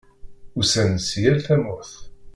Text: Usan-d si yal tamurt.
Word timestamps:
Usan-d 0.57 0.99
si 1.07 1.19
yal 1.23 1.37
tamurt. 1.45 1.91